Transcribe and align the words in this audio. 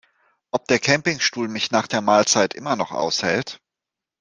Ob 0.49 0.67
der 0.67 0.79
Campingstuhl 0.79 1.47
mich 1.47 1.69
nach 1.69 1.85
der 1.85 2.01
Mahlzeit 2.01 2.55
immer 2.55 2.75
noch 2.75 2.89
aushält? 2.91 3.61